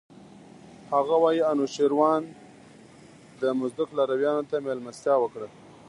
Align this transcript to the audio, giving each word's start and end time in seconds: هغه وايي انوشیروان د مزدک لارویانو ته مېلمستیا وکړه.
هغه 0.93 1.15
وايي 1.23 1.41
انوشیروان 1.51 2.23
د 3.41 3.41
مزدک 3.59 3.89
لارویانو 3.97 4.47
ته 4.49 4.55
مېلمستیا 4.65 5.15
وکړه. 5.19 5.47